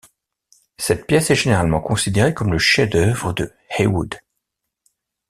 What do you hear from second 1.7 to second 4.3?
considérée comme le chef d'œuvre de Heywood.